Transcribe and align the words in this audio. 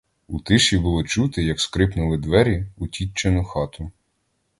У 0.27 0.39
тиші 0.39 0.77
було 0.77 1.03
чути, 1.03 1.43
як 1.43 1.59
скрипнули 1.59 2.17
двері 2.17 2.65
у 2.77 2.87
тітчину 2.87 3.43
хату. 3.45 3.91